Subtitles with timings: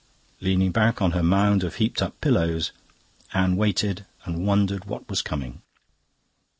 [0.39, 2.71] Leaning back on her mound of heaped up pillows,
[3.35, 5.61] Anne waited and wondered what was coming.